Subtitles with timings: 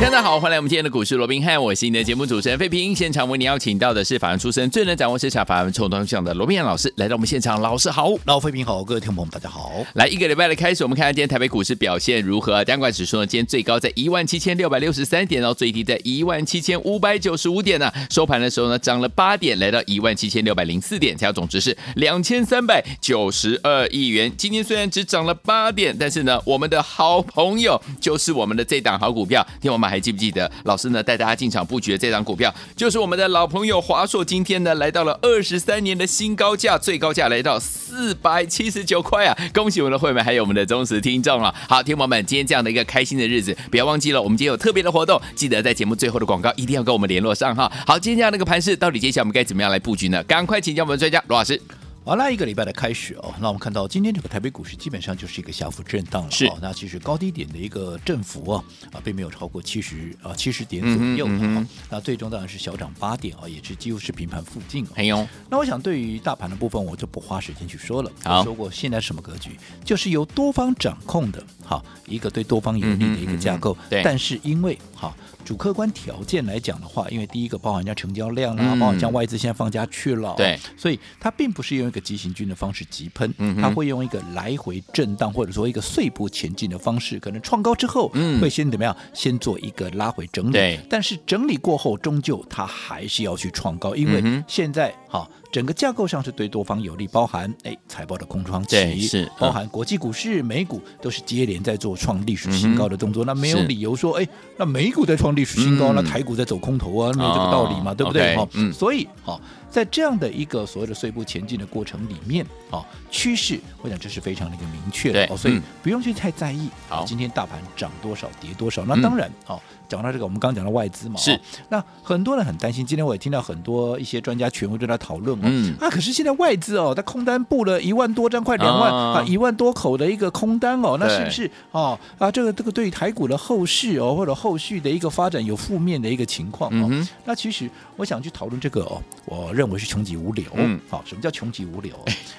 [0.00, 2.94] 大家好，欢迎来我们今天的股市罗宾汉，我是你的节目主持人费平。
[2.94, 7.60] 现场为你邀请到的是法案出身、最能掌握市场法案冲动向的罗宾汉老师，来到我们现场。
[7.60, 9.84] 老师好，老费平好，各位听众朋友们大家好。
[9.94, 12.64] 来一个礼拜的开始，我们看看今天台北股市表现如何？
[12.64, 17.92] 单管指数呢，今天最高在一万七千六百六十三点，然后最低在一万七千五百九十五点呢。
[18.08, 24.32] 收盘的时候呢，涨了八点，来到一万七千六百零四点，成交总值是两千三百九十二亿元。
[24.36, 30.50] 今天虽然只涨了八点，但是呢，我们的好朋友就是我们的这档好股票，听我们还记不记得？
[30.64, 34.24] 老师呢带大家进场布局的这张股票，就是我们的老朋友华硕。
[34.24, 39.36] 今天呢来到了二十三年的新高价，最高价来到四百七十九块啊！
[39.54, 41.54] 恭喜我们的会员，还有我们的忠实听众啊！
[41.68, 47.70] 好，听友们，今天这样的一个开心的日子，不要忘记了，我们今天有特别的活动，记得在节目最后的广告一定要跟我们联络上哈。
[47.86, 50.22] 好，今天这样的一个盘势，到底接下来我们该怎么样来布局呢？
[50.24, 51.60] 赶快请教我们的专家罗老师。
[52.08, 56.30] 好，那一个礼拜的开始哦，那我们看到今天这个台北股市基本上就是一个小幅震荡了。
[56.30, 61.68] 是，哦，那其实高低点的一个振幅啊，啊，并没有超过七十啊七十点左右，嗯嗯。
[61.90, 64.86] 那最终当然是小涨八点啊，也是几乎是平盘附近。
[64.94, 68.10] 哎呦，那我想对于大盘的部分，我就不花时间去说了。
[68.42, 69.50] 说过现在什么格局，
[69.84, 73.76] 就是由多方掌控的，好一个对多方有利的一个架构。
[73.90, 75.14] 对，但是因为好。
[75.44, 88.08] 主客观条件来讲的话，因为第一个包含人家成交量啦、嗯，包含像外资现在放假去了，对，所以它并不是用一个急行军的方式急喷，它会用一个来回震荡或者说一个碎步前进的方式，可能创高之后，
[88.40, 88.96] 会先怎么样？
[89.12, 95.28] 先做一个拉回整理，对，但是整理过后，终究它还是要去创高，因为现在哈。
[95.50, 104.28] 整个架构上是对多方有利，包含哎财报的空窗期，是包含国际股市、美股都是接连在做创历史新高的动作，嗯、那没有理由说哎，
[104.58, 108.36] 那美股在创历史新高，那台股在走空头啊，没有这个道理嘛，哦、对不对？
[108.36, 109.40] 哈、okay, 嗯，所以好。
[109.70, 116.70] 在这样的一个所谓的碎步前进的过程里面，啊，趋势，我想这是非常的一个明确的，哦，所以不用去太在意。
[116.88, 121.38] 好，今天大盘涨多少，跌多少，那当然，好，讲到这个，我们刚刚讲到外资嘛，是，
[121.68, 122.86] 那很多人很担心。
[122.86, 136.88] 今天我也听到很多一些专家权威都在讨论，嗯，啊，可是现在外资哦，它空单布了一万多张，快两万啊，一万多口的一个空单哦，那是不是哦啊，这个这个对于台股的后市哦，或者后续的一个发展有负面的一个情况哦？
[137.24, 139.48] 那其实我想去讨论这个哦，我。
[139.58, 140.46] 认为是穷极无聊。
[140.54, 141.92] 嗯，好，什么叫穷极无聊？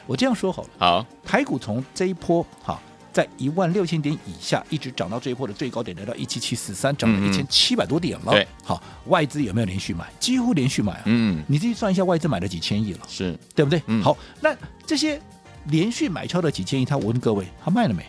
[0.06, 0.70] 我这样说好了。
[0.78, 2.80] 好，台股从这一波哈，
[3.12, 8.32] 在一万六千点以下，一直涨到这一波的最高点，来到一七七四三，涨了一千七百多点了。
[8.32, 10.12] 对，好，外资有没有连续买？
[10.20, 11.04] 几乎连续买啊。
[11.06, 13.82] 嗯，你自己算一下，外资买了几千亿了，是对不对？
[13.88, 14.56] 嗯，好，那
[14.86, 15.20] 这些
[15.66, 18.06] 连续买超的几千亿，他我问各位，他卖了没？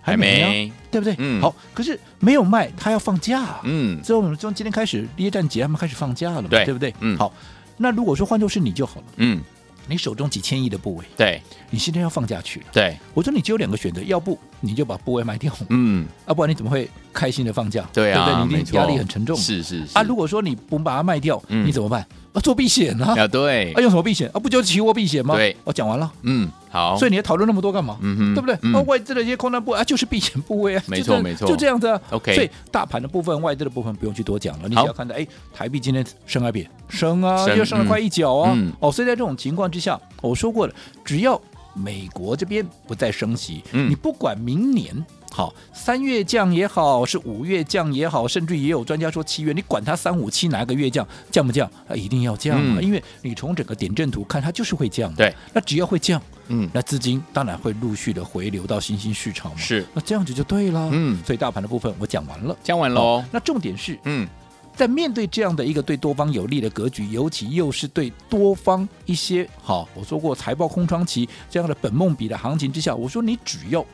[0.00, 1.14] 还没啊，对不对？
[1.18, 3.60] 嗯，好，可是没有卖，他要放假啊。
[3.64, 6.94] 嗯，所以我们从今天开始，耶诞节他们开始放假了嘛，对，对不对？
[7.00, 7.32] 嗯，好。
[7.76, 9.40] 那如果说换作是你就好了，嗯，
[9.86, 11.40] 你手中几千亿的部位，对，
[11.70, 17.88] 你现在要放下去了，对，我说你只有两个选择，要不你就把部位卖掉，嗯，要、啊、不然你怎么会开心的放假？
[17.92, 18.62] 对啊，对不对？
[18.62, 19.98] 你压力很沉重，是是是。
[19.98, 22.06] 啊，如果说你不把它卖掉，嗯，你怎么办？
[22.34, 24.40] 啊，做避险啊，啊对，啊用什么避险啊？
[24.40, 25.36] 不就是期货避险吗？
[25.36, 27.96] 对，我讲完了，嗯，好，所以你要讨论那么多干嘛？
[28.02, 28.82] 嗯哼，对不对？
[28.82, 32.00] 外资的一些空单部啊，就是避险部位啊，没错没错，就这样子啊。
[32.10, 35.24] OK，所以大盘的部分、外资的部分不用去多讲了，你只要看到，哎，
[35.54, 36.68] 台币今天升还贬？
[36.88, 38.52] 升啊，又升了快一角啊。
[38.56, 40.74] 嗯、哦，所以在这种情况之下，我说过了，
[41.04, 41.40] 只要
[41.72, 44.92] 美国这边不再升息，嗯，你不管明年。
[45.34, 51.68] 好，三月降也好，是五月降也好，甚至也有专家说七月，你管它三五七哪个月降，降不降？
[51.88, 55.12] 啊，一定要降啊，嗯，因为你从整个点阵图看，它就是会降。
[55.16, 59.58] 对，那只要会降，嗯，那资金当然会陆续的回流到新兴市场嘛。
[59.58, 60.88] 是，那这样子就对了。
[60.92, 63.24] 嗯，所以大盘的部分我讲完了，讲完了。
[63.32, 64.28] 那重点是，嗯，
[64.76, 73.84] 在面对这样的一个对多方有利的格局，尤其又是对多方一些好，我说过财报空窗期这样的本梦比的行情之下，我说你只要。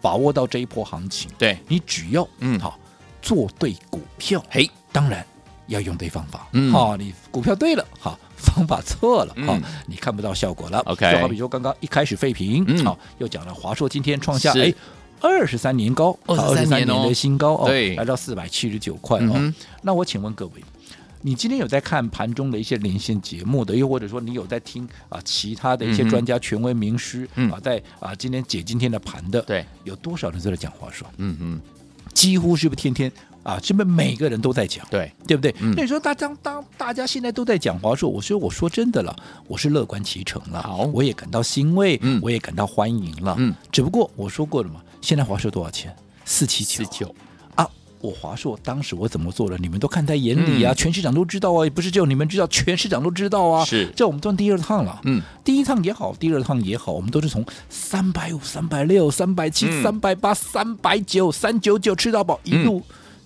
[0.00, 2.58] 把握到这一波行情，对，你只要嗯。
[2.58, 2.78] 好
[3.22, 5.22] 做对股票，嘿，当然
[5.66, 14.72] 要用对方法，嗯，好，你股票对了，好，方法错了，好，你看不到效果了，OK，就好比说刚刚一开始废品，嗯，好，又讲了华硕今天创下哎
[15.20, 19.52] 二十三年高，二十三年的新高哦，对，来到四百七十九块哦，
[19.82, 20.64] 那我请问各位。
[21.22, 31.06] 你今天有在看盘中的一些连线节目的，又或者说你有在听啊其他的一些专家权威名师、嗯、啊，在啊今天解今天的盘的，对，有多少人在讲华硕？
[31.18, 31.60] 嗯嗯，
[32.14, 33.10] 几乎是不是天天？
[33.42, 34.86] 啊，是不是每个人都在讲？
[34.90, 35.50] 对，对不对？
[35.60, 39.16] 嗯、那你说大家当大家现在都在讲华硕，我说我说真的了，
[39.46, 45.94] 我是乐观其成了，好，我也感到欣慰，嗯，我也感到欢迎了，嗯，只不过我说过了嘛，现在华硕多少钱？
[46.26, 47.14] 四七九，四九。
[48.00, 53.64] 我华硕当时我怎么做的，你们都看在眼里啊，嗯、全市场都知道啊，也不是只有你们知道， 全市场都知道啊。
[53.64, 55.00] 是，这我们赚第二趟了。
[55.04, 62.82] 嗯，第一趟也好，第二趟也好，我们都是从三百五、三百六、三百七、三百八、三百九、三九九吃到饱，一路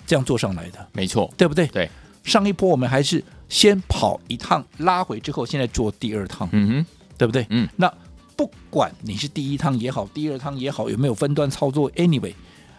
[0.06, 0.78] 这样做上来的。
[0.80, 1.66] 嗯、没错，对不对？
[1.68, 1.88] 对。
[2.24, 6.48] 上一波我们还是先跑一趟，拉回之后，现在做第二趟。
[6.52, 6.86] 嗯哼，
[7.16, 7.46] 对不对？
[7.50, 7.68] 嗯。
[7.76, 7.92] 那
[8.34, 12.34] 不管你是第一趟也好，第二趟也好，有没有分段操作，anyway，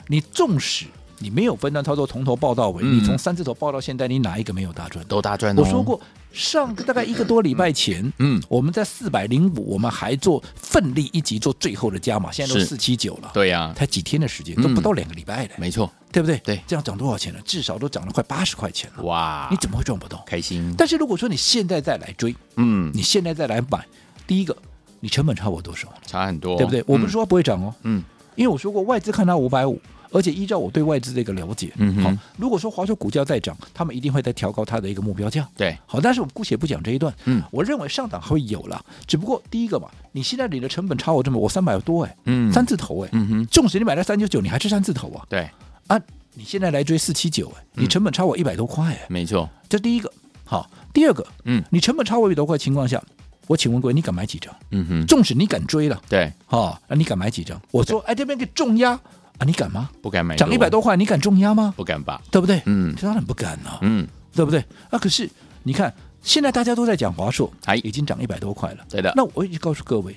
[0.08, 0.88] 你纵使。
[1.20, 5.04] 你没有分段操作，从头报到尾，嗯、你从三字头报到现在，你哪一个没有大赚？
[5.06, 5.62] 都大赚、哦。
[5.62, 6.00] 我说过，
[6.34, 13.32] 上个大概一个多礼拜前，嗯，我们在四百零五，我们还做奋力一击做最后的加码，现在都四七九了。
[13.34, 15.62] 对呀、啊，才几天的时间，都不到两个礼拜了、嗯。
[15.62, 16.38] 没错，对不对？
[16.40, 17.40] 对，这样涨多少钱了？
[17.46, 19.04] 至少都涨了快八十块钱了。
[19.04, 20.22] 哇，你怎么会赚不到？
[20.28, 20.74] 开心。
[20.78, 23.86] 但是如果说你现在再来追，嗯，你现在再来买，
[24.28, 24.56] 第一个，
[25.00, 25.88] 你成本差我多少？
[26.06, 26.84] 差很多，对不对？
[26.86, 28.04] 我不是说不会涨哦，嗯，
[28.36, 29.80] 因为我说过外资看它五百五。
[30.16, 45.50] 而且依照我对外资的一个了解，嗯，好，如果说华硕股价再涨，他们一定会再调高它的一个目标价，对，好，但是我们姑且不讲这一段，嗯，我认为上涨还会有了，只不过第一个嘛，你现在你的成本超我这么，我三百多哎，嗯，三字头哎，嗯哼，纵使你买了三九九，你还是三字头啊，对，
[45.88, 46.00] 啊，
[46.36, 50.10] 你现在来追四七九哎，你成本超我一百多块哎，没错，这第一个，
[50.46, 53.04] 好，第二个，嗯，你成本超我一百多块情况下，
[53.48, 54.56] 我请问各位，你敢买几张？
[54.72, 57.62] 嗯哼，纵使你敢追了，对，好，那你敢买几张？
[57.72, 58.98] 我说，哎，这边给重压。
[59.38, 59.90] 啊，你敢吗？
[60.02, 61.74] 不敢买，涨一百多块，你敢重压吗？
[61.76, 62.62] 不敢吧，对不对？
[62.66, 64.64] 嗯，当然不敢了，嗯，对不对？
[64.90, 65.30] 啊，可是
[65.64, 69.12] 你看，现在大家都在讲华硕，哎已经涨一百多块了，对的。
[69.16, 70.16] 那我一直告诉各位，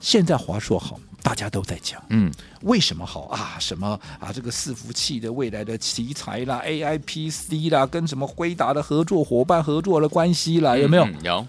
[0.00, 2.32] 现在华硕好，大家都在讲，嗯，
[2.62, 3.56] 为什么好啊？
[3.60, 4.32] 什么啊？
[4.32, 11.04] 这个伺服器的未来的题材啦，AI PC 啦，跟什么辉达的合作伙伴合作的关系啦，有没有？
[11.04, 11.46] 嗯、有。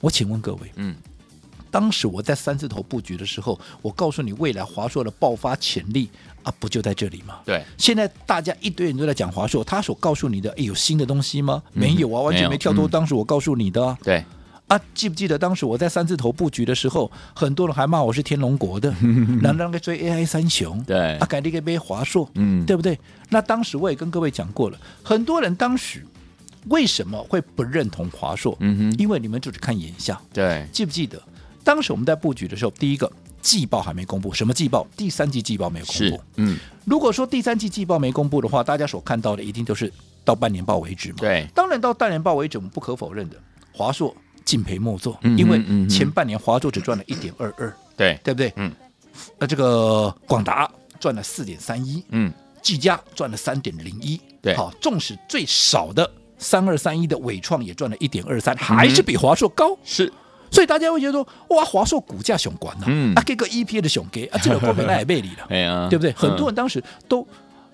[0.00, 0.96] 我请问各位，嗯。
[1.70, 6.10] 当时我在三字头布局的时候，我告诉你未来华硕的爆发潜力
[6.42, 7.40] 啊，不就在这里吗？
[7.44, 7.62] 对。
[7.78, 11.62] 现在大家一堆人都在讲华硕，他所告诉你的，哎，有新的东西吗？
[11.74, 12.86] 嗯、没有啊，完全没跳脱。
[12.88, 13.98] 当时我告诉你的、啊。
[14.02, 14.24] 对。
[14.68, 18.90] 啊，记不记得当时我在三字头布局的时候，很多人还骂我是天龙国的，
[19.42, 20.82] 难道那个追 AI 三雄？
[20.84, 21.18] 对。
[21.18, 22.98] 啊，改了一个杯华硕，嗯，对不对？
[23.28, 26.06] 那当时我也跟各位讲过了，很多人当时
[26.68, 28.56] 为什么会不认同华硕？
[28.60, 30.18] 嗯哼，因为你们就是看眼下。
[30.32, 30.66] 对。
[30.72, 31.20] 记不记得？
[31.64, 33.10] 当时我们在布局的时候，第一个
[33.42, 34.86] 季报还没公布，什么季报？
[34.96, 36.20] 第三季季报没有公布。
[36.36, 36.56] 嗯，
[36.86, 39.92] 如果说第三季季报没公布的话，大家所看到的一定都是
[40.24, 41.16] 到半年报为止嘛。
[41.18, 43.36] 对，当然到半年报为止，我们不可否认的，
[43.72, 48.52] 华硕敬陪末座，嗯、因为前半年华硕只赚了一点二二，对，对不对？
[48.56, 48.72] 嗯，
[49.38, 56.08] 那这个广达赚了四点三一，嗯，技嘉赚了三点零一，对，好，纵使最少的
[56.38, 60.12] 三二三一的伟创也赚了一点二三，还是比华硕高，是。
[60.52, 66.10] 所以大家会觉得说，哇，华硕股价雄关呐，嗯，啊，给个 EPA 的雄给啊， 这个股本那也背离了，哎呀，对不对？
[66.12, 67.26] 嗯、很多人当时都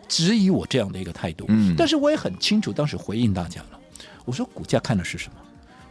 [0.07, 3.79] 质疑我这样的一个态度，嗯，但是我也很清楚，当时回应大家了，
[4.25, 5.41] 我说股价看的是什么？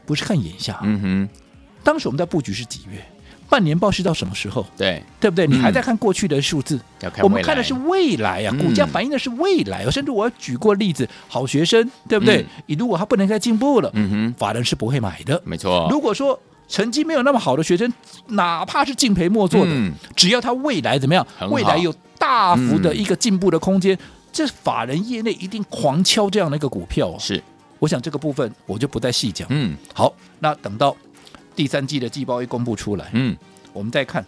[0.06, 1.30] 不是看眼下，嗯哼，
[1.84, 3.04] 当时我们在布局是几月？
[3.50, 4.66] 半年报是到什么时候？
[4.76, 5.48] 对，对不对？
[5.48, 9.86] 你还在看过去的数字，嗯、我们看的是未来啊，股价反映的是未来。
[9.86, 12.46] 嗯、甚至我举过例子，好学生，对不对？
[12.66, 15.88] 你、嗯、如果他不能再进步了，嗯哼，法人是不会买的，没错。
[15.90, 17.92] 如果说成绩没有那么好的学生，
[18.28, 24.00] 哪怕是敬陪末座的，嗯、只要他未来怎么样，未来有大幅的一个进步的空间，嗯、
[24.34, 27.18] 这法人业内一定狂敲这样的一个股票、啊。
[27.18, 27.42] 是，
[27.80, 29.48] 我想这个部分我就不再细讲。
[29.50, 30.96] 嗯，好，那等到
[31.56, 33.38] 第三季的季报一公布出来，嗯，
[33.72, 34.26] 我们再看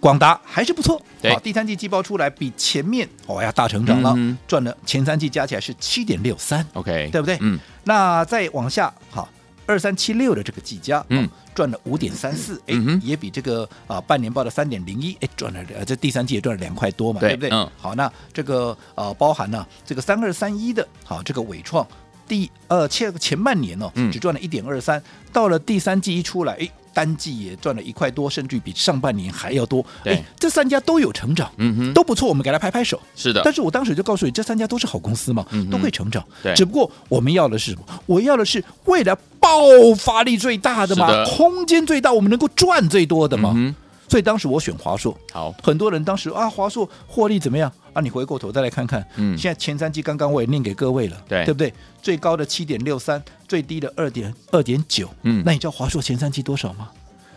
[0.00, 1.00] 广达还是不错。
[1.22, 6.66] 对，好，第三季季报出来比前面哦呀大成长了，嗯、赚了前三季加起来是七点六三。
[6.72, 7.38] OK，对不对？
[7.40, 9.28] 嗯，那再往下，好。
[9.70, 17.50] 二三七六的这个技嘉，嗯，赚了五点三四，哎、嗯，也比这个啊半年报的三点零一，哎，赚了呃这第三季也赚了两块多嘛，对，对不对？
[17.50, 21.86] 嗯，好，那这个呃包含了这个三二三一的，好，这个伟创
[22.26, 26.68] 第呃前前半年哦，只赚了一点二三，到了第三季一出来，哎。
[26.92, 29.80] 单季也赚了一块多，甚至比上半年还要多。
[30.04, 33.00] 哎，这三家都有成长，嗯哼，都不错，我们给他拍拍手。
[33.14, 36.26] 是的，但是我当时就告诉你，这三家都是好公司嘛，嗯、都会成长。
[36.42, 37.84] 对，只不过我们要的是什么？
[38.06, 39.16] 我要的是未来
[39.50, 41.24] 爆发力最大的嘛，的。
[41.26, 43.52] 空间最大，我们能够赚最多的嘛。
[43.56, 43.74] 嗯
[44.08, 47.72] 所以当时我选华硕，好，很多人当时啊，华硕获利怎么样？
[47.92, 48.02] 啊？
[48.02, 51.72] 你回过头再来看看，嗯，现在前三季刚刚我也念给各位了，对，对不对？
[52.02, 56.88] 最高的七点六三，最低的二点二点九，嗯，那你知道华硕前三季多少吗？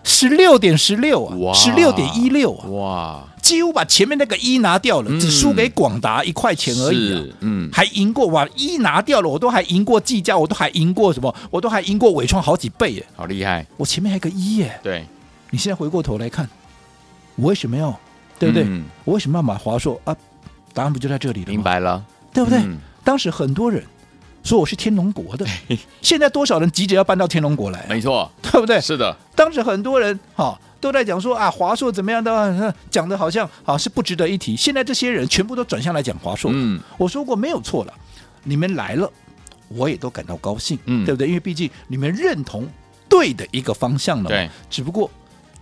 [0.04, 15.06] 十六点十六啊，十六点一六啊，哇，几乎把前面那个一拿掉了，只输给广达一块钱而已啊，嗯，还赢过哇，一拿掉了，我都还赢过技嘉，我都还赢过什么，我都还赢过伟创好几倍耶，好厉害，我前面还有个一耶，对，
[15.50, 16.48] 你现在回过头来看，
[17.36, 17.98] 我为什么要，
[18.38, 18.68] 对不对？
[19.06, 20.00] 我为什么要买华硕？
[20.04, 20.16] 啊？
[20.74, 21.48] 答案不就在这里了？
[21.50, 22.60] 明白了，对不对？
[23.04, 23.84] 当时很多人。
[24.44, 25.46] 说我是天龙国的，
[26.02, 27.86] 现在多少人急着要搬到天龙国来？
[27.90, 28.80] 没错，对不对？
[28.82, 34.56] 是的，当时很多人哈、哦、都在讲说啊，华硕怎么样的，讲的好像啊是不值得一提。
[34.56, 36.52] 现在这些人全部都转向来讲华硕。
[36.54, 37.94] 嗯，我说过没有错了，
[38.44, 39.10] 你们来了，
[39.70, 41.28] 我也都感到高兴，嗯，对不对？
[41.28, 42.68] 因为毕竟你们认同
[43.08, 45.10] 对的一个方向了，对，只不过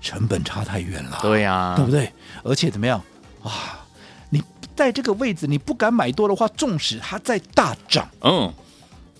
[0.01, 2.11] 成本差太远了，对呀、啊，对不对？
[2.43, 2.99] 而且怎么样
[3.43, 3.85] 啊？
[4.31, 4.41] 你
[4.75, 8.51] 在这个位置，你不敢买多的话，纵使它再大涨，嗯。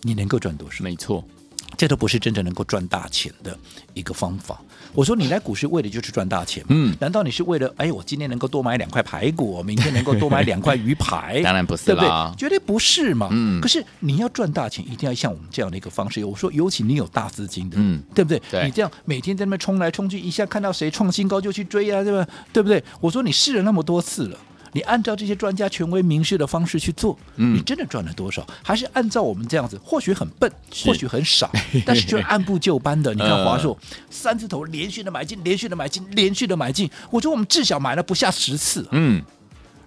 [0.02, 0.84] 你能够赚多少？
[0.84, 1.24] 没错，
[1.78, 3.58] 这都不是真正能够赚大钱的
[3.94, 4.60] 一个方法。
[4.94, 11.42] 我说你来股市为的就是赚大钱，嗯，难道你是为了哎，我今天能够多买两块排骨，明天能够多买两块鱼排？
[11.46, 12.10] 当然不是，对不对？
[12.38, 13.30] 绝对不是嘛。
[13.32, 16.26] 嗯，可是你要赚大钱，一定要像我们这样的一个方式。
[16.26, 18.42] 我说，尤其你有大资金的，嗯，对不对？
[18.52, 22.28] 对，你这样每天在那边冲来冲去，一下看到谁创新高就去追啊，对吧？
[22.52, 22.84] 对不对？
[23.00, 24.38] 我说你试了那么多次了。
[24.74, 28.46] 你按照这些专家权威明示的方式去做，嗯、你真的赚了多少？
[28.64, 29.78] 还是按照我们这样子？
[29.84, 30.52] 或许很笨，
[30.86, 31.50] 或许很傻，
[31.86, 33.14] 但是就是按部就班的。
[33.14, 36.90] 你看华硕、呃、三字头连续的买进，连续的买进，连续的买进。
[37.10, 38.88] 我觉得我们至少买了不下十次。
[38.92, 39.22] 嗯，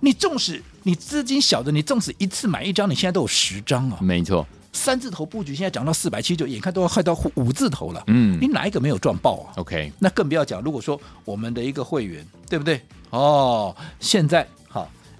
[0.00, 3.98] 你纵使你资金小的，你纵使一次买一张，你现在都有十张啊。
[4.02, 8.04] 没错，三字头布局现在涨到四百七十九，眼看都要快到五字头了。
[8.08, 10.60] 嗯，你哪一个没有赚爆啊？OK，那更不要讲。
[10.60, 12.82] 如果说我们的一个会员，对不对？
[13.08, 14.46] 哦，现在。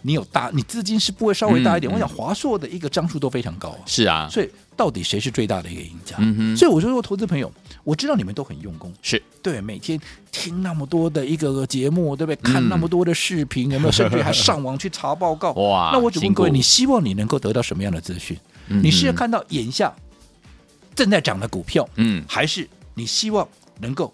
[0.06, 1.90] 你有大，你资金是不会稍微大一点？
[1.90, 6.16] 嗯、我想华硕的一个张数都非常高，是啊，所以到底谁是最大的一个赢家？
[6.18, 7.50] 嗯，所以我就说，投资朋友，
[7.84, 9.98] 我知道你们都很用功，是对，每天
[10.30, 12.52] 听那么多的一个节目，对不对？
[12.52, 13.92] 看那么多的视频，嗯、有没有？
[13.92, 15.52] 甚至还上网去查报告？
[15.56, 15.88] 哇！
[15.94, 18.36] 那我只问各位，你希望你能够得到什么样的资讯？
[18.68, 19.90] 嗯、你是要看到眼下
[20.94, 23.48] 正在涨的股票，嗯，还是你希望
[23.80, 24.12] 能够？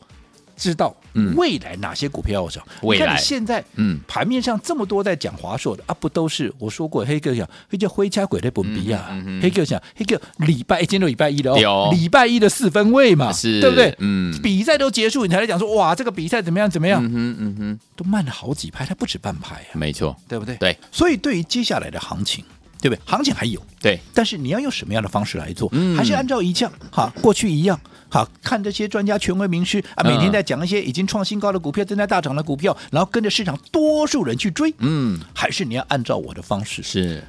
[0.60, 0.94] 知道
[1.36, 2.62] 未来哪些股票要涨？
[2.82, 7.02] 未来你看你现在，嗯，盘面上这么多在讲华硕的啊，不都是我说过？
[7.02, 13.94] 黑哥讲，黑叫灰加鬼的本比啊，黑哥讲，黑哥礼拜一今天都礼拜一的哦，礼拜一的四分位嘛，是，对不对？
[13.98, 16.68] 嗯，比赛都结束，你才来讲说哇，这个比赛怎么样？
[16.68, 17.02] 怎么样？
[17.02, 20.56] 嗯哼，嗯哼，都慢了好几拍，它不止半拍啊，没错，对不对？
[20.56, 22.44] 对，所以对于接下来的行情。
[22.80, 23.00] 对不对？
[23.04, 25.68] 行情还有对，但是你要用什么样的方式来做？
[25.72, 27.78] 嗯、还是按照一样哈，过去一样
[28.10, 34.74] 哈，看这些专家权威名师啊，每天在讲一些已经创新高的股票、正在大涨的股票，然后跟着市场多数人去追。
[34.78, 37.22] 嗯，还是你要按照我的方式是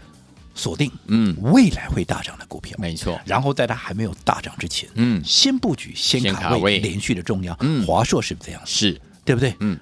[0.56, 3.20] 锁定嗯未来会大涨的股票，没错。
[3.26, 7.56] 然后在它还没有大涨之前，嗯，先布局，先卡位，连续的重要。
[7.62, 8.62] 嗯，华硕是不是这样？
[8.66, 9.56] 是对不对？
[9.60, 9.78] 嗯，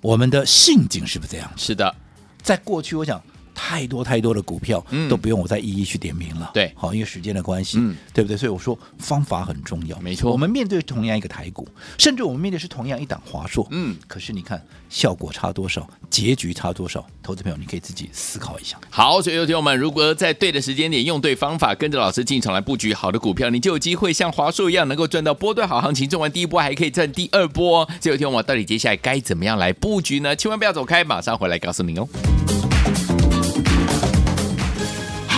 [0.00, 1.50] 我们的信景是不是这样？
[1.56, 1.94] 是的，
[2.42, 3.22] 在过去我想。
[3.54, 6.50] 太多太多的股票，嗯都不用我再一一去点名了。
[6.54, 8.36] 对，好，因为时间的关系，嗯，对不对？
[8.36, 10.30] 所以我说方法很重要，没错。
[10.32, 11.66] 我们面对同样一个台股，
[11.98, 18.78] 甚至我们面对是同样一档华硕，嗯，可是你看效果差多少，结局差多少，投资朋友你可以自己思考一下。
[18.90, 27.84] 好，所以有听友们，如果在对的时间点用对方法，跟着老师进场来布局好的股票，你就有机会像华硕一样，能够赚到波段好行情，赚完第一波还可以赚第二波。
[28.00, 30.34] 所以有听友们，到底接下来该怎么样来布局呢？
[30.36, 32.08] 千万不要走开，马上回来告诉您哦。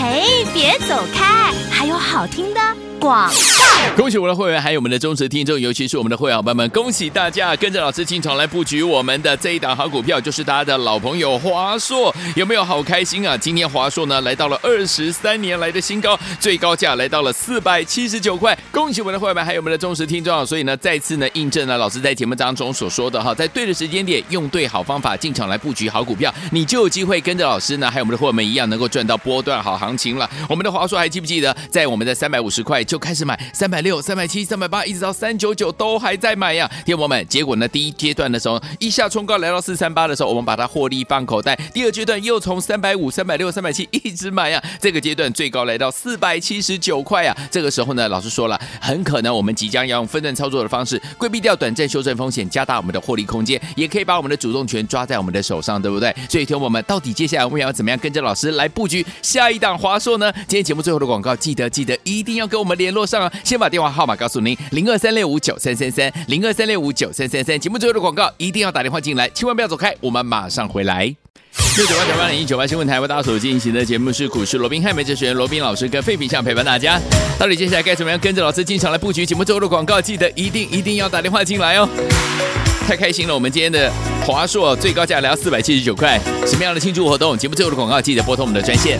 [0.06, 2.60] 哎，别走开，还有好听的
[3.00, 3.30] 广。
[3.96, 13.36] 恭喜我们的会员，还有我们的忠实听众，尤其是我们的会员伙伴们，恭喜大家跟着老师进场来布局我们的这一档好股票，就是大家的老朋友华硕，有没有好开心啊？
[13.36, 18.58] 今天华硕呢来到了二十三年来的新高，最高价来到了四百七十九块。
[18.72, 30.28] 恭喜我们的会员，还有我们的忠实听众，所以呢，再次呢印证了老师在节目当中所说的哈，在对的时间点，用对好方法进场来布局好股票，你就有机会跟着老师呢，还有我们的会员们一样，能够赚到波段好行情了。
[30.48, 33.84] 我们的华硕还记不记得，在我们的三百五十块就开始买三百。
[33.84, 37.68] 六三百七三百八一直到三九九都还在买呀，天友们，结果呢？
[37.68, 41.54] 第一阶段的时候一下冲高来到四三八的时候，我们把它获利放口袋。
[41.74, 47.36] 第二阶段又从三百五、三百六、三百七一直买呀，这个阶段最高来到四百七十九块呀。
[47.50, 56.10] 这个时候呢，老师说了，很可能我们即将要用分段操作的方式，规避掉短暂修正风险，加大我们的获利空间，也可以把我们的主动权抓在我们的手上，对不对？
[56.30, 60.32] 所以，天友们，到底接下来我们要怎么样跟着老师来布局下一档华硕呢？
[60.48, 63.32] 今天节目最后的广告，记得记得一定要跟我们联络上啊！
[63.44, 64.56] 先把电话号码告诉您。
[64.72, 67.60] 零二三六五九三三三，零二三六五九三三三。
[67.60, 71.14] 节目最后的广告一定要打电话进来，千万不要走开，我们马上回来。
[71.76, 77.00] 六九八九八零一九八新闻台为大家所进行的节目是股市罗宾汉梅哲学员罗宾老师跟废品相陪伴大家。
[77.38, 79.24] 到底接下来该怎么样跟着老师进场来布局？
[79.24, 81.88] 节目最后的广告记得一定一定要打电话进来哦。
[82.86, 83.34] 太开心了！
[83.34, 83.90] 我们今天的
[84.26, 87.38] 华硕最高价来到四百七十九块，什么样的庆祝活动？
[87.38, 88.98] 节目最后的广告记得拨通我们的专线。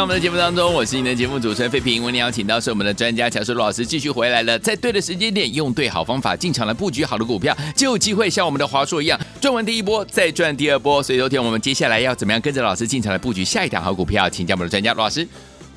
[0.00, 2.02] 到我们的节目当中，我是你的节目主持人费平。
[2.02, 11.02] 为您邀请到是我们的专家强势陆老师继续回来了，在对的时间点，用对好方法进场来布局好的股票，就有机会像我们的华硕一样赚完第一波再赚第二波。
[11.02, 14.26] 所以，昨天我们接下来要怎么样跟着老师进场来布局下一档好股票？
[14.30, 15.28] 请教我们的专家罗老师。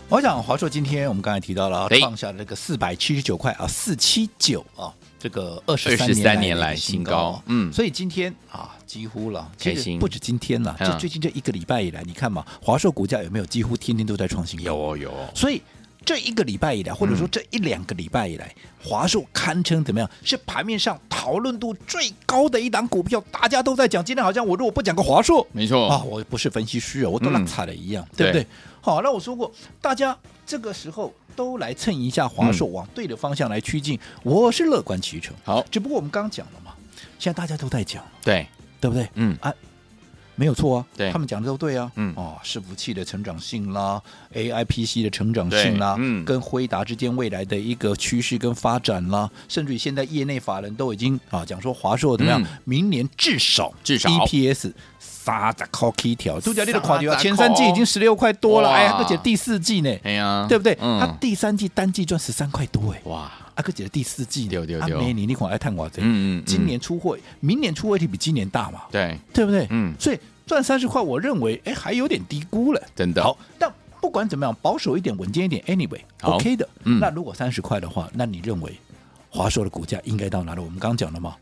[0.07, 4.87] 我想华硕今天我们刚才提到了创下了这个四百七十九块啊，四七九啊。
[5.19, 14.65] 这个二十三年来新高，嗯，所以今天啊，几乎了，其实不止今天了，就最近这一个礼拜以来，你看嘛，华硕股价有没有几乎天天都在创新高？
[14.65, 15.27] 有哦，有哦。
[15.33, 15.59] 所以
[16.05, 20.07] 这一个礼拜以来，或者说这一两个礼拜以来，华硕堪称怎么样？
[20.23, 24.05] 是盘面上讨论度最高的一档股票，大家都在讲。
[24.05, 28.45] 今天好像我如果不讲个华硕，没错啊，我不是分析师啊，我都烂惨了一样，对不对？
[28.79, 31.11] 好，那我说过，大家这个时候。
[31.35, 35.33] 都来蹭一下华硕，往对的方向来趋近，我是乐观其成。
[35.43, 36.73] 好，只不过我们刚刚讲了嘛，
[37.17, 38.45] 现在大家都在讲，对
[38.83, 39.09] 对不对？
[39.15, 39.37] 嗯。
[39.41, 39.53] 啊，
[40.35, 41.89] 没有错啊，对，他们讲的都对啊。
[41.95, 42.13] 嗯。
[42.15, 44.01] 哦，伺服器的成长性啦
[44.33, 54.09] ，AI PC 的成长性啦，嗯，跟辉达之间未来的一个趋势跟发展啦，甚至于现在业内法人都已经啊讲说华硕怎么样，明年至少至少。
[54.09, 54.73] EPS。
[54.99, 60.75] 三十块起跳，杜家丽的垮掉，前三季已经十六块多了，哎呀，而且第四季呢，哎呀，对不对？
[60.75, 69.67] 他第三季单季赚十三块多，哎，哇，阿克姐的第四季，对对对，每年你看爱探寡贼，嗯嗯，今年出货，明年出问题比今年大嘛，对，对不对？
[69.69, 73.23] 嗯，所以赚三十块，我认为，哎，还有点低估了，真的。
[73.23, 76.67] 好，但不管怎么样，保守一点，稳健一点，anyway，OK 的。
[76.83, 78.73] 那如果三十块的话，那你认为
[79.29, 80.61] 华硕的股价应该到哪里？
[80.61, 81.35] 我们刚刚讲了嘛。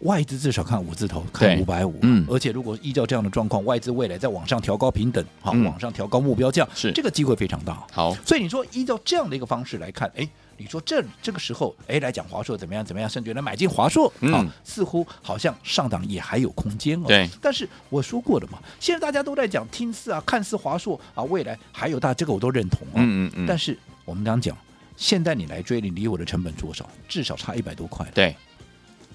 [0.00, 7.86] 外资至少看五字头，看五百五，嗯，而且如果依照这样的状况，外资未来再往上调高平等，好，往上调高目标价，是这个机会非常大。
[7.92, 17.06] 好，所以你说依照这样的一个方式来看，哎，你说这这个时候，哎，来讲华硕怎么样怎么样，甚至来买进华硕，啊，似乎好像上档也还有空间哦。
[17.06, 22.96] 对，但是我说过了嘛，现在大家都在讲听似啊，看似华硕啊，未来还有大，这个我都认同啊。
[22.96, 23.46] 嗯嗯嗯。
[23.46, 24.56] 但是我们刚刚讲，
[24.96, 26.88] 现在你来追，你离我的成本多少？
[27.06, 28.06] 至少差一百多块。
[28.14, 28.34] 对。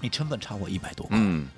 [0.06, 1.48] 你成本差我一百多块，嗯，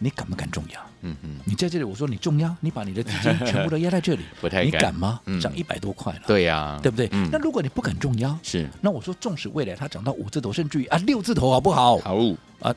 [0.00, 0.80] 你敢不敢重压？
[1.02, 5.20] 嗯嗯，你在这里，我说你重压，你把你的资金 全部都压在这里，不太敢，你敢吗？
[5.40, 7.08] 涨一百多块了，对呀，对不对？
[7.30, 11.96] 那如果你不敢重压，是，那我说纵使未来它涨到五字头，甚至于啊六字头，好不好？
[11.98, 12.16] 好
[12.58, 12.74] 啊，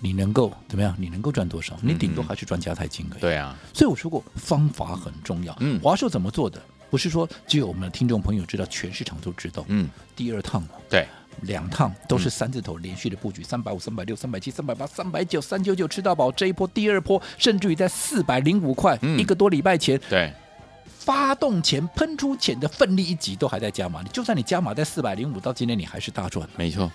[0.00, 0.94] 你能够怎么样？
[0.98, 1.74] 你能够赚多少？
[1.80, 3.20] 你顶多还是赚加泰金而已。
[3.22, 5.56] 对啊，所以我说过方法很重要。
[5.60, 6.60] 嗯，华硕怎么做的？
[6.90, 9.64] 不是说只有我们的听众朋友知道，全市场都知道。
[9.68, 11.06] 嗯，第二趟对。
[11.42, 16.32] 两趟都是三字头连续的布局，三百五、三百六、三百七、三百八、三百九、三九九吃到饱。
[16.32, 20.32] 这一波、第二波，甚至于在四百零五块，嗯、一个多礼拜前，对，
[20.86, 24.02] 发动前喷出前的奋力一击都还在加码。
[24.02, 26.48] 你就算你加码在四百零五，到今天你还是大赚。
[26.56, 26.90] 没错，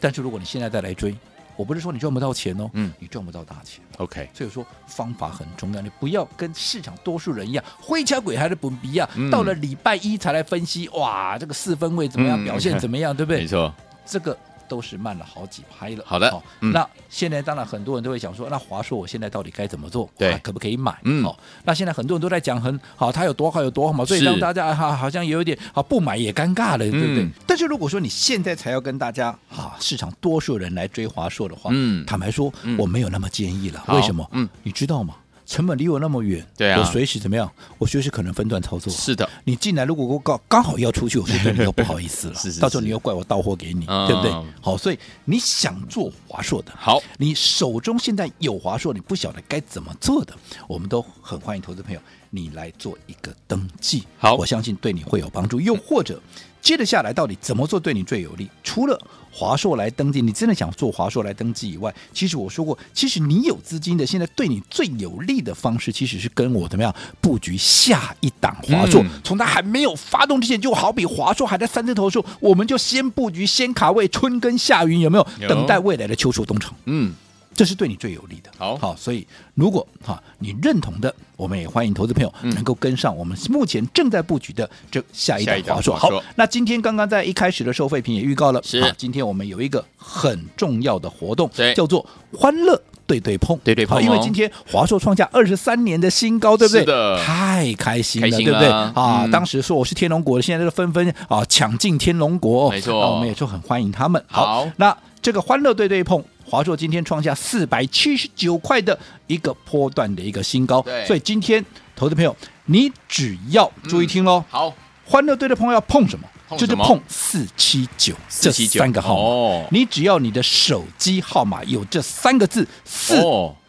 [0.00, 1.16] 但是如果你现在再来追。
[1.56, 3.80] 我不是说你赚不到钱哦，嗯，你赚不到大钱。
[3.98, 9.08] OK，所以说方法很重要，你不要跟市场多数人一样，灰车鬼还是不一样。
[9.14, 13.42] 嗯、到了礼拜一才来分析，哇，这个四分位怎么样，嗯、表现怎么样，对不对？
[13.42, 13.72] 没错，
[14.06, 14.36] 这个。
[14.66, 16.02] 都是慢了好几拍了。
[16.06, 20.08] 好的，好，那现在当然很多人都会想说，那华硕我现在到底该怎么做？
[20.16, 20.98] 对，可不可以买？
[21.04, 27.28] 嗯，哦，那现在很多人都在讲很好，它有多好有多好嘛，所以让大家哈好像有一点啊不买也尴尬了，对不对？
[27.46, 33.84] 但是如果说你现在才要跟大家啊市场多数人来追华硕的话，嗯，坦白说我没有那么建议了。
[33.88, 34.26] 为什么？
[34.32, 35.14] 嗯，你知道吗？
[35.46, 37.50] 成本离我那么远，对啊，我随时怎么样？
[37.78, 38.92] 我随时可能分段操作。
[38.92, 42.34] 是的，你进来如果我刚刚好要出去，我就对你又不好意思了。
[42.38, 44.32] 是是，到时候你又怪我到货给你，对不对？
[44.60, 50.34] 好，所以你想做华硕的，好，你手中现在有华硕，你不晓得该怎么做的，
[50.66, 54.04] 我们都很欢迎投资朋友你来做一个登记。
[54.18, 55.60] 好，我相信对你会有帮助。
[55.60, 56.20] 又或者。
[56.60, 58.48] 接着下来，到底怎么做对你最有利？
[58.62, 58.98] 除了
[59.36, 69.04] 华硕来登记，你真的想做华硕来登记以外，其实我说过，其实你有资金的，现在对你最有利的方式，其实是跟我怎么样布局下一档华硕。
[69.24, 75.26] 从它、嗯、还没有发动之前，就好比华硕还在三字头的时候，我们就先布局，先卡位春耕夏耘，有没有？
[75.40, 76.72] 有等待未来的秋收冬藏。
[76.84, 77.12] 嗯。
[77.54, 78.50] 这是对你最有利的。
[78.58, 85.94] 好，好，所以如果哈你认同的，我们也欢迎投资朋友能够跟上我们目前正在布局的这下一档华硕。
[85.96, 92.04] 好，那今天刚刚在一开始的收费品也预告了，是，今天我们有一个很重要的活动，叫做
[92.36, 92.80] 欢乐。
[93.06, 96.80] 对对碰，对对碰，因为今天华硕创下二十三年的新高，对不对？
[96.80, 98.66] 是的，太开心了，对不对？
[98.66, 104.24] 啊，当时说我是天龙国的，现在都纷纷啊抢进天龙国，没错，那我们也就很欢迎他们。
[104.26, 111.64] 好，那这个欢乐对对碰，华硕今天创下四百七十九块的一个波段的一个新高，所以今天
[111.96, 114.44] 投资朋友，你只要注意听喽。
[114.48, 116.28] 好，欢乐队的朋友要碰什么？
[116.56, 123.20] 就是碰四七九这三个号码，哦、你只要你的手机号码有这三个字四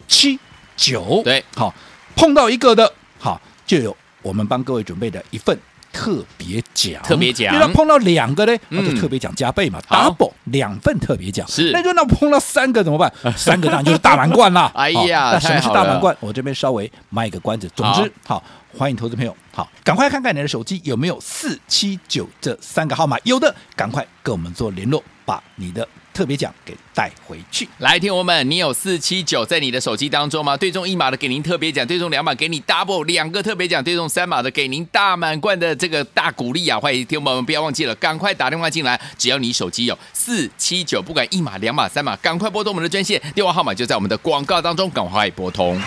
[0.07, 0.37] 七
[0.75, 1.73] 九，对，好
[2.15, 5.57] 碰到一个的，好就有我们帮各位准备的一份
[5.95, 7.55] 特别奖，特别奖。
[7.57, 11.47] 那碰到两个呢，那、嗯、就特别奖加倍嘛，double 两份特别奖。
[11.47, 13.11] 是，那就那碰到三个怎么办？
[13.37, 14.69] 三个当然就是大满贯啦。
[14.75, 16.15] 哎呀，那什么是大满贯？
[16.19, 17.71] 我这边稍微卖一个关子。
[17.73, 18.35] 总之，好。
[18.35, 18.43] 好
[18.77, 27.67] 欢迎投资朋友，好，赶快看看你的手机有没有四七九这三个号码，有的赶快跟我们做联络，把你的特别奖给带回去。
[27.79, 30.55] 来，听我们，你有四七九在你的手机当中吗？
[30.55, 36.79] 对中一码的给您特别奖，对中两码给你 double 两个特别奖，对中三码的给您大满贯的这个大鼓励啊！
[36.79, 45.77] 欢迎听我们，不要忘记了，赶快打电话进来，只要你手机有四七九，不管一码、两码、三码，赶快拨通我们的专线，电话号码就在我们的广告当中，赶快拨通。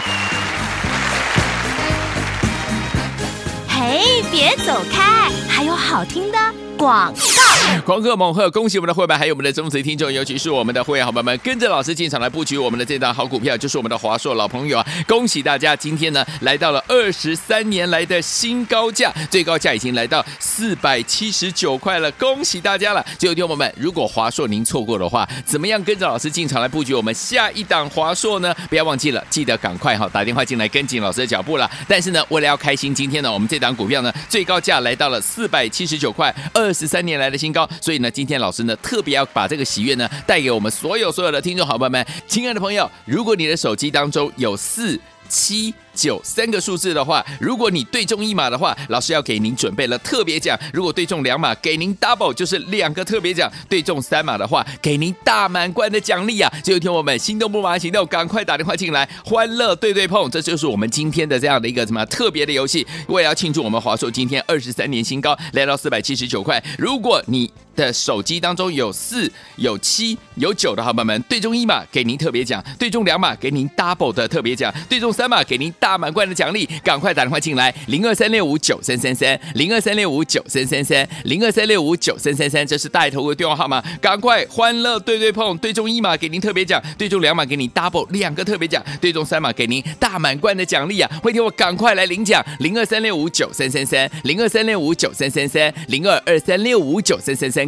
[3.80, 6.38] 哎，别走开，还有好听的。
[6.76, 8.48] 广告，狂贺猛贺！
[8.52, 14.86] 恭喜我们的会员，还有我们的忠实听众，尤其是我们的会员好朋友们，跟着老师进场来布局我们的这档好股票，就是我们的华硕老朋友啊！
[15.08, 23.04] 恭喜大家，今天呢来到了二十三年来的新高价，最高价已经来到四百七十九块了，恭喜大家了！
[23.18, 28.54] 最后听友们，如果华硕您错过的话，怎么样跟着老师进场来布局我们下一档华硕呢？
[28.70, 31.68] 不要忘记了，记得赶快哈打电话进来跟紧老师的脚步了。
[31.88, 36.72] 但是呢，为了要开心，今天呢我们这档股票呢最高价来到了四百七十九块二。
[36.78, 44.96] 十三年来的新高，所以呢，今天老师呢特别要把这个喜悦呢带给我们所有所有的听众好朋友们，亲爱的朋友，如果你的手机当中有四
[45.28, 56.52] 七九三个数字的话，如果你对中一码的话，老师要给您准备了特别奖；如果对中两码，给您 double，就是两个特别奖；对中三码的话，给您大满贯的奖励啊！
[56.62, 62.87] 就有听我们心动不马行动，赶快打电话进来，欢乐对对碰，这就是我们今天的这样的一个什么特别的游戏。
[63.08, 66.62] 为了要庆祝我们华硕今天二十三年新高，来到四百七十九块。
[66.78, 75.98] 如果你的手机当中有四、有七、有九的好朋友们，对中一码给您特别奖，对中两码给您 double 的特别奖，对中三码给您大。
[75.98, 91.10] 满贯的奖励，赶快打电话进来，零二三六五九三三三，零二三六五九三三三，零二三六五九三三三，这是带头的电话号码，赶快欢乐对对碰，对中一码给您特别奖，对中两码给你 double 两个特别奖，对中三码给您大满贯的奖励啊！
[91.20, 97.67] 欢迎我赶快来领奖，零二三六五九三三三，零二三六五九三三三，零二二三六五九三三三，